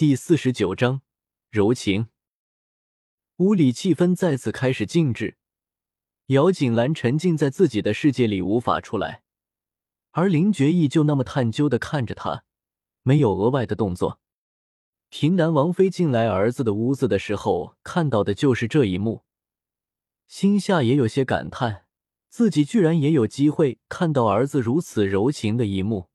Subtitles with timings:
[0.00, 1.02] 第四十九章
[1.50, 2.08] 柔情。
[3.36, 5.36] 屋里气氛再次开始静止，
[6.28, 9.24] 姚锦兰沉浸在自己的世界里无法出来，
[10.12, 12.44] 而林觉意就那么探究的看着他，
[13.02, 14.20] 没有额外的动作。
[15.10, 19.24] 平南王妃进来儿子的屋子的时候，看到的就是这一幕，
[20.26, 21.84] 心下也有些感叹，
[22.30, 26.08] 自己居然也有机会看到儿子如此柔情的一幕。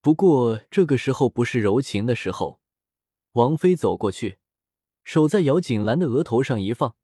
[0.00, 2.60] 不过这个时候不是柔情的时候。
[3.36, 4.38] 王妃走过去，
[5.04, 6.96] 手在姚锦兰的额头上一放，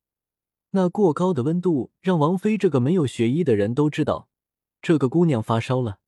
[0.70, 4.30] 那过高的温度让王妃这个没有学医的人都知道，
[4.80, 5.98] 这个姑娘发烧了。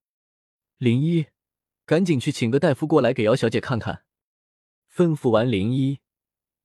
[0.79, 1.27] 林一，
[1.85, 4.05] 赶紧去请个大夫过来给姚小姐看看。
[4.91, 5.99] 吩咐完林一，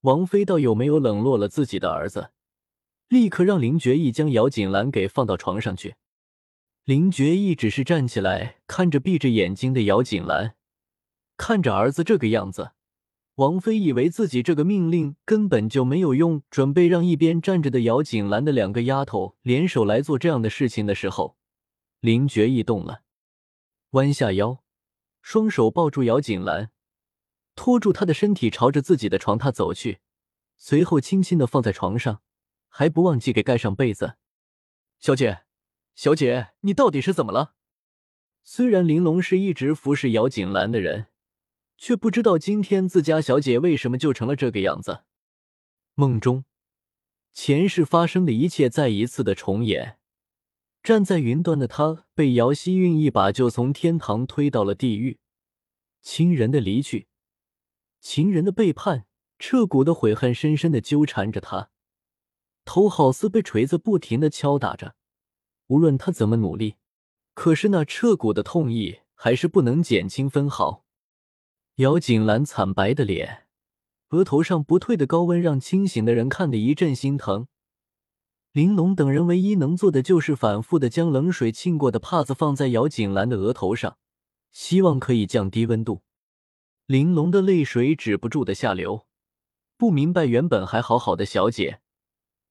[0.02, 2.31] 王妃倒有没有冷落了自己的儿子，
[3.09, 5.95] 立刻让林觉义将姚锦兰给放到床上去。
[6.86, 10.55] 林觉义只是站起来，看着闭着眼睛的姚锦兰，
[11.36, 12.72] 看着儿子这个样子。
[13.40, 21.38] 王妃以为自己这个命令根本就没有用，准备让一边站着的姚锦兰的两个丫头联手来做这样的事情的时候，
[22.02, 23.04] 林觉意动了，
[23.92, 24.62] 弯下腰，
[25.22, 26.72] 双手抱住姚锦兰，
[27.56, 30.00] 拖住她的身体朝着自己的床榻走去，
[30.58, 32.22] 随后轻轻的放在床上，
[32.68, 34.18] 还不忘记给盖上被子。
[35.00, 35.44] 小姐，
[35.96, 37.53] 小姐，你到底是怎么了？
[38.44, 41.06] 虽然玲珑是一直服侍姚锦兰的人。
[41.80, 45.05] 却不知道今天自家小姐为什么就成了这个样子。
[45.95, 46.44] 梦中，
[47.31, 49.97] 前世发生的一切再一次的重演。
[50.83, 55.19] 站在云端的他，被姚希韵一把就从天堂推到了地狱。
[56.02, 57.07] 亲人的离去，
[58.02, 59.05] 情人的背叛，
[59.38, 61.72] 彻骨的悔恨深深的纠缠着他，
[62.66, 64.95] 头好似被锤子不停的敲打着。
[65.67, 66.75] 无论他怎么努力，
[67.33, 70.85] 可是那彻骨的痛意还是不能减轻分毫。
[71.80, 73.47] 姚锦兰惨白的脸，
[74.09, 77.47] 额头上不退的高温，让清醒的人看得一阵心疼。
[78.52, 83.97] 玲珑等人唯一能做的，就是反复的将冷水浸过的帕子放在姚锦兰的额头上，
[84.51, 86.01] 希望可以降低温度。
[86.85, 89.06] 玲珑的泪水止不住的下流，
[89.78, 91.79] 不明白原本还好好的小姐，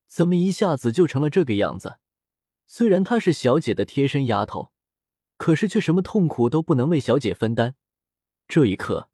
[0.06, 1.98] 怎么一下子就成了这个样子。
[2.66, 4.72] 虽然她是小姐的贴身丫头，
[5.36, 7.74] 可是却什么痛苦都不能为小姐分担。
[8.46, 9.10] 这一刻。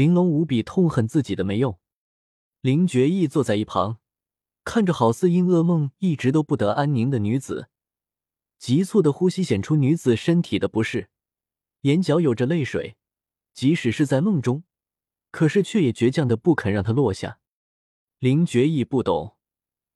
[0.00, 1.78] 玲珑无比痛恨自己的没用。
[2.62, 3.98] 林觉意坐在一旁，
[4.64, 7.68] 看着好似因噩梦一直都不得安宁的女子，
[8.58, 11.10] 急促的呼吸显出女子身体的不适，
[11.82, 12.96] 眼角有着泪水。
[13.52, 14.64] 即使是在梦中，
[15.30, 17.38] 可是却也倔强的不肯让她落下。
[18.20, 19.36] 林觉意不懂，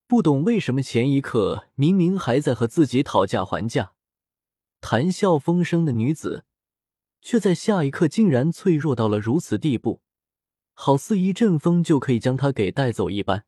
[0.07, 3.95] 不懂为什么前一刻明明还在和自己讨价还价、
[4.83, 6.45] 谈笑风生的女子。
[7.25, 10.03] 却在下一刻竟然脆弱到了如此地步，
[10.75, 13.47] 好似一阵风就可以将他给带走一般。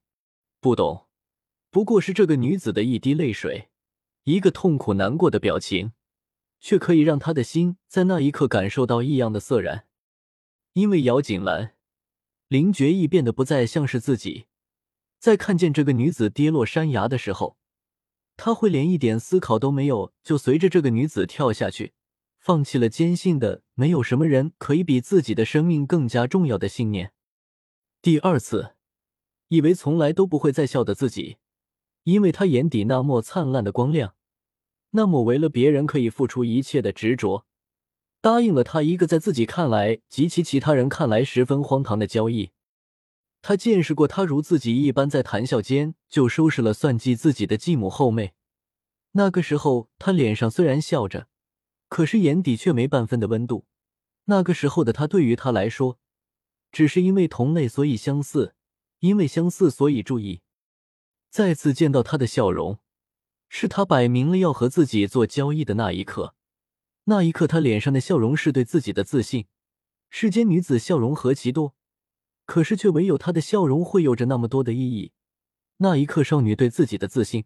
[0.60, 1.06] 不懂，
[1.70, 3.69] 不过是这个女子的一滴泪水，
[4.25, 5.92] 一个痛苦难过的表情，
[6.59, 9.87] 却可以让他的心在那一刻感受到异样的涩然。
[10.72, 11.75] 因为姚锦兰，
[12.48, 14.47] 林觉意变得不再像是自己。
[15.19, 17.58] 在看见这个女子跌落山崖的时候，
[18.38, 21.93] 他会连一点思考都没有，就随着这个女子跳下去。
[22.47, 27.12] 放弃了坚信的没有什么人可以比自己的生命更加重要的信念。
[28.01, 28.77] 第二次，
[29.49, 31.39] 以为从来都不会再笑的自己，
[32.05, 34.15] 因为他眼底那抹灿烂的光亮，
[34.91, 37.45] 那抹为了别人可以付出一切的执着，
[38.21, 42.53] 答应了他一个在自己看来及其其他人看来十分荒唐的交易。
[43.43, 48.35] 他见识过他如自己一般在谈笑间就收拾了算计自己的继母后妹，
[49.15, 51.27] 那个时候他脸上虽然笑着。
[51.89, 53.67] 可是眼底却没半分的温度。
[54.27, 55.99] 那个时候的他，对于他来说，
[56.73, 58.55] 只是因为同类所以相似，
[59.01, 60.41] 因为相似所以注意。
[61.31, 62.79] 再次见到他的笑容，
[63.49, 66.35] 是他摆明了要和自己做交易的那一刻。
[67.05, 69.47] 那一刻，他脸上的笑容是对自己的自信。
[70.11, 71.75] 世间女子笑容何其多，
[72.47, 75.12] 可是却唯有她的笑容会有着那么多的意义。
[75.79, 77.44] 那一刻，少女对自己的自信，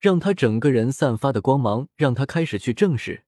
[0.00, 3.24] 让她整个人散发的光芒，让她开始去正视。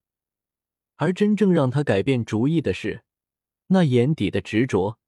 [0.96, 3.02] 而真正让他改变主意的是，
[3.68, 4.98] 那眼底的执着，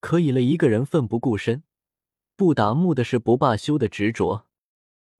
[0.00, 1.62] 可以了一个人奋不顾身、
[2.36, 4.46] 不达目的事不罢休的执着。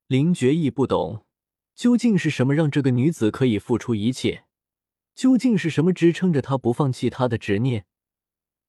[0.07, 1.25] 林觉意不懂，
[1.75, 4.45] 究竟是什么让这个女子可以付出一切？
[5.15, 7.87] 究竟是什么支撑着她不放弃她的执念？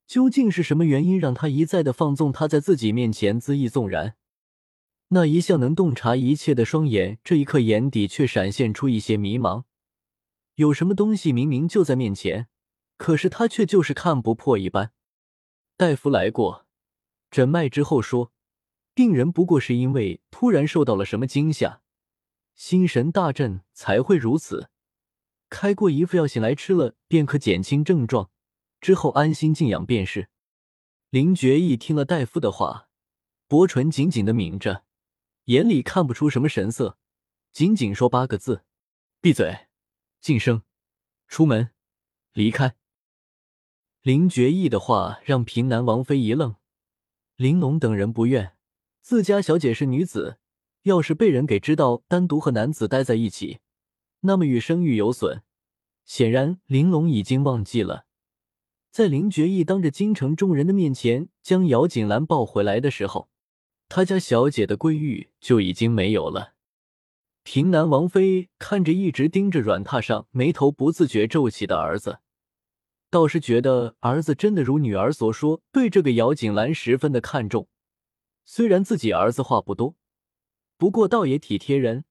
[0.05, 4.15] 究竟是什么原因让她一再的放纵她在自己面前恣意纵然？
[5.09, 9.63] 那一向能洞察一切的双眼，这一刻眼底却闪现出一些迷茫。
[10.57, 12.47] 有什么东西明明就在面前，
[12.97, 14.91] 可是他却就是看不破一般。
[15.75, 16.65] 大夫来过，
[17.29, 18.33] 诊脉之后说，
[18.95, 21.83] 病人不过是因为突然受到了什么惊吓，
[22.55, 24.71] 心神大震才会如此。
[25.47, 28.31] 开过一副药醒来吃了便可减轻症状，
[28.81, 30.29] 之后安心静养便是。
[31.11, 32.89] 林觉义听了大夫的话，
[33.47, 34.83] 薄唇紧紧的抿着，
[35.45, 36.97] 眼里看不出什么神色，
[37.51, 38.65] 仅仅说八个字
[39.21, 39.66] ：“闭嘴，
[40.27, 40.63] 晋升，
[41.29, 41.69] 出门，
[42.33, 42.75] 离开。”
[44.03, 46.57] 林觉义的话让平南王妃一愣，
[47.37, 48.57] 玲珑等人不愿
[49.01, 50.37] 自家小姐是女子，
[50.81, 53.59] 要是被人给知道单独和男子待在一起。
[54.19, 55.43] 那么与声誉有损。
[56.03, 58.05] 显然，玲珑已经忘记了，
[58.91, 63.29] 在林觉义当着京城众人的面前将姚锦兰抱回来的时候，
[63.87, 66.56] 他家小姐的闺誉就已经没有了。
[67.49, 72.19] 平南王妃看着一直盯着软榻上，眉头不自觉皱起的儿子，
[73.09, 77.69] 倒是觉得儿子真的如女儿所说，对这个姚锦兰十分的看重。
[78.43, 79.95] 虽然自己儿子话不多，
[80.77, 82.03] 不过倒也体贴人。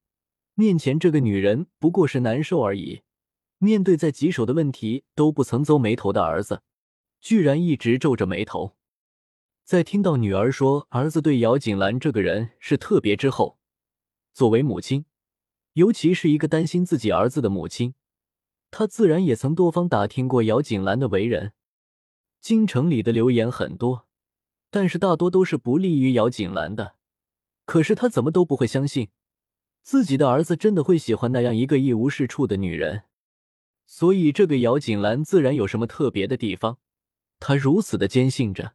[0.54, 3.02] 面前这个女人不过是难受而已，
[3.58, 6.62] 面对在棘手的问题都不曾皱眉头的儿子，
[7.20, 8.74] 居然一直皱着眉头。
[9.64, 13.58] 在听到女儿说儿子对姚锦兰这个人是特别之后，
[14.32, 15.04] 作为母亲，
[15.76, 17.92] 尤其是一个担心自己儿子的母亲，
[18.70, 21.52] 她自然也曾多方打听过姚锦兰的为人。
[22.40, 24.06] 京城里的流言很多，
[24.70, 26.94] 但是大多都是不利于姚锦兰的。
[27.66, 29.10] 可是她怎么都不会相信。
[29.82, 33.02] 自己的儿子真的会喜欢那样一个一无是处的女人，
[33.84, 36.78] 所以这个姚锦兰自然有什么特别的地方。
[37.38, 38.72] 他如此的坚信着。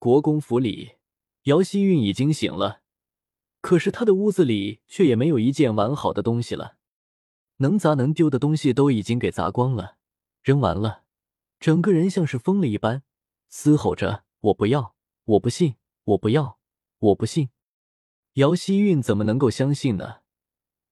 [0.00, 0.94] 国公府里，
[1.44, 2.79] 姚希韵已经醒了，
[3.60, 6.76] 可是他的屋子里却也没有一件完好的东西了，
[7.58, 9.96] 能砸能丢的东西都已经给砸光了，
[10.42, 11.02] 扔完了，
[11.58, 13.02] 整个人像是疯了一般，
[13.48, 15.74] 嘶吼着：“我不要，我不信，
[16.04, 16.58] 我不要，
[16.98, 17.50] 我不信。”
[18.34, 20.20] 姚希韵怎么能够相信呢？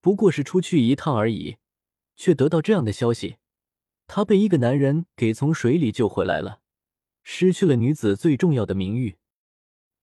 [0.01, 1.57] 不过是出去一趟而已，
[2.17, 3.37] 却得到这样的消息：
[4.07, 6.61] 她被一个男人给从水里救回来了，
[7.23, 9.17] 失去了女子最重要的名誉。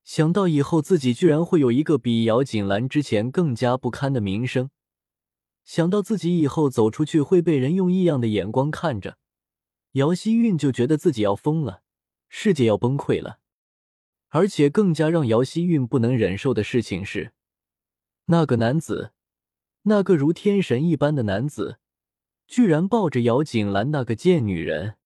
[0.06, 4.70] 想到以后自己居然会有一个比姚锦兰之前更加不堪的名声，
[5.64, 9.18] 想到自己以后走出去会被人用异样的眼光看着，
[9.94, 11.82] 姚希韵就觉得自己要疯了，
[12.30, 13.40] 世界要崩溃了。
[14.30, 17.34] 而且更加让姚希韵不能忍受的事情是，
[18.26, 19.12] 那个男子，
[19.84, 21.80] 那个如天神一般的男子，
[22.46, 24.98] 居然抱着姚锦兰那个贱女人。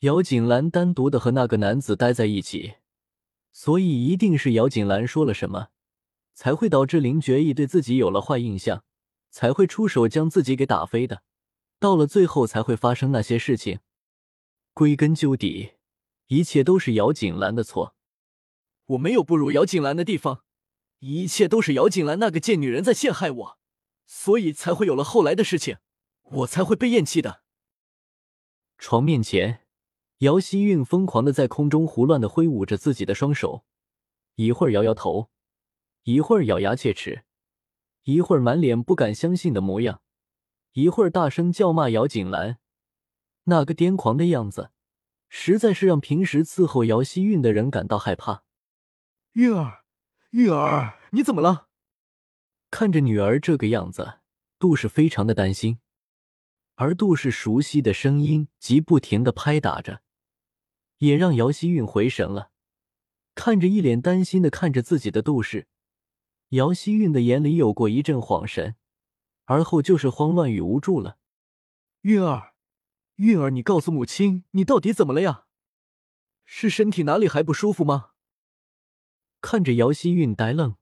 [0.00, 2.74] 姚锦兰单独的和那个男子待在一起，
[3.54, 5.68] 所以一定是姚锦兰说了什么，
[6.34, 8.84] 才会导致林觉义对自己有了坏印象，
[9.30, 11.22] 才会出手将自己给打飞的。
[11.78, 13.78] 到了最后才会发生那些事情。
[14.72, 15.74] 归根究底，
[16.26, 17.94] 一切都是姚锦兰的错。
[18.86, 20.42] 我没有不如姚锦兰的地方，
[20.98, 23.58] 一切都是姚锦兰那个贱女人在陷害我，
[24.04, 25.76] 所以才会有了后来的事情，
[26.22, 27.42] 我才会被厌弃的。
[28.76, 29.63] 床面前，
[30.18, 33.64] 姚希韵疯狂的在空中胡乱的挥舞着自己的双手，
[34.36, 35.30] 一会儿摇摇头，
[36.04, 37.24] 一会儿咬牙切齿，
[38.04, 40.02] 一会儿满脸不敢相信的模样，
[40.72, 42.58] 一会儿大声叫骂姚锦兰，
[43.44, 44.70] 那个癫狂的样子，
[45.28, 48.44] 实在是让平时伺候姚希韵的人感到害怕。
[49.32, 49.84] 韵儿，
[50.30, 51.68] 韵儿，你怎么了？
[52.70, 54.20] 看着女儿这个样子，
[54.58, 55.80] 杜氏非常的担心。
[56.76, 60.02] 而杜氏熟悉的声音急不停的拍打着，
[61.06, 62.50] 也让姚希韵回神了。
[63.34, 65.66] 看着一脸担心的看着自己的杜氏，
[66.50, 68.76] 姚希韵的眼里有过一阵恍神，
[69.44, 71.18] 而后就是慌乱与无助了。
[72.02, 72.54] 韵儿，
[73.16, 75.46] 韵儿，你告诉母亲，你到底怎么了呀？
[76.44, 78.10] 是身体哪里还不舒服吗？
[79.40, 80.76] 看着姚希韵呆愣、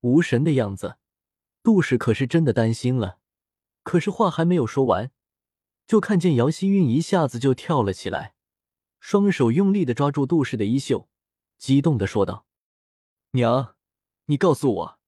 [0.00, 0.98] 无神的样子，
[1.62, 3.18] 杜氏可是真的担心了。
[3.82, 5.10] 可是话还没有说完，
[5.86, 8.33] 就看见姚希韵一下子就跳了起来，
[9.06, 11.10] 双手用力的抓住杜氏的衣袖，
[11.58, 12.46] 激动的说道
[13.32, 13.76] ：“娘，
[14.24, 14.98] 你告诉我，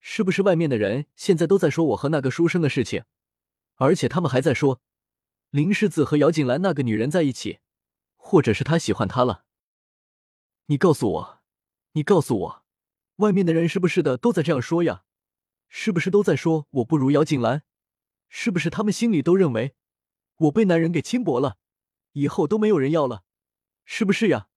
[0.00, 3.04] 是不是外面的人现在都在说我和那个书生的事情？
[3.74, 4.80] 而且他们还在说
[5.50, 7.58] 林世子和姚锦兰那个女人在一起，
[8.16, 9.44] 或者是他喜欢她了？
[10.64, 11.42] 你告诉我。”
[11.92, 12.64] 你告诉我，
[13.16, 15.04] 外面的人是不是的都在这样说呀？
[15.68, 17.64] 是不是都在说我不如姚锦兰？
[18.30, 19.74] 是不是他们心里都认为
[20.36, 21.58] 我被男人给轻薄了，
[22.12, 23.24] 以后都没有人要了？
[23.94, 24.48] 是不是呀？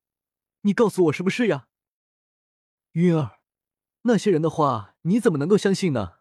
[0.62, 1.68] 你告诉我是不是呀？
[2.94, 3.42] 韵儿，
[4.04, 6.20] 那些人的话你怎么能够相信呢？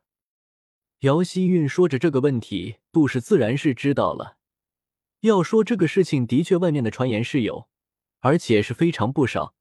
[1.02, 4.38] 姚希韵说着这个问题，杜氏自然是知道了。
[5.20, 7.68] 要说这个事情，的确外面的传言是有，
[8.18, 9.54] 而且是非常不少。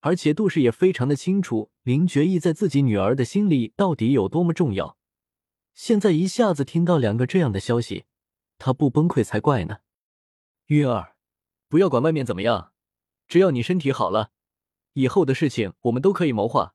[0.00, 4.98] 而且杜氏也非常的清楚林觉义在自己女儿的心里到底有多么重要。
[5.72, 8.04] 现在一下子听到两个这样的消息，
[8.58, 9.78] 他不崩溃才怪呢。
[10.66, 11.16] 韵儿，
[11.70, 12.71] 不要管外面怎么样，
[13.32, 14.30] 只要你身体好了，
[14.92, 16.74] 以后的事情我们都可以谋划。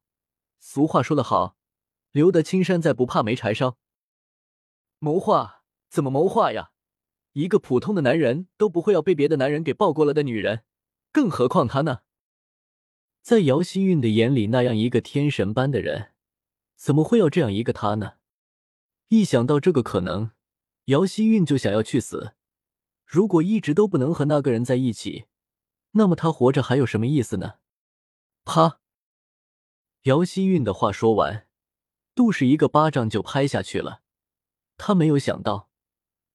[0.57, 1.55] 俗话说得好，
[2.09, 3.77] 留得青山在，不怕没柴烧。
[4.97, 6.71] 谋划怎么谋划呀？
[7.33, 10.63] 一个普通的男人都不会要被别的男人给抱过了的女人，
[11.11, 11.99] 更何况他呢？
[13.21, 16.13] 在姚希韵的眼里，那样一个天神般的人，
[16.75, 18.13] 怎么会要这样一个他呢？
[19.09, 20.31] 一想到这个可能，
[20.85, 22.33] 姚希韵就想要去死。
[23.05, 25.25] 如果一直都不能和那个人在一起，
[25.97, 27.55] 那么他活着还有什么意思呢？
[28.45, 28.79] 啪！
[30.03, 31.47] 姚希韵的话说完，
[32.15, 34.01] 杜氏一个巴掌就拍下去了。
[34.77, 35.69] 他没有想到，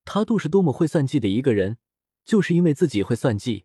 [0.05, 1.79] 他杜是多么会算计的一个人，
[2.25, 3.65] 就是因为自己会算计。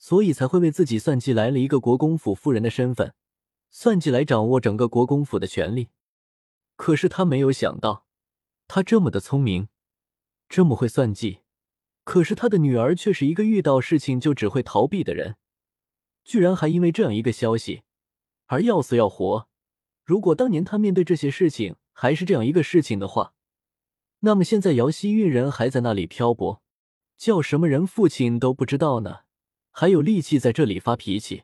[0.00, 3.14] 所以才会为自己算计来了一个国公府夫人的身份，
[3.68, 5.88] 算计来掌握整个国公府的权力。
[6.76, 8.06] 可是他没有想到，
[8.68, 9.68] 他这么的聪明，
[10.48, 11.40] 这么会算计，
[12.08, 15.36] 可是他的女儿却是一个遇到事情就只会逃避的人，
[16.24, 17.82] 居然还因为这样一个消息
[18.46, 19.46] 而要死要活。
[20.06, 23.34] 如果当年他面对这些事情还是这样一个事情的话，
[24.20, 26.62] 那么现在姚希运人还在那里漂泊，
[27.18, 29.18] 叫什么人父亲都不知道呢。
[29.70, 31.42] 还有力气在这里发脾气？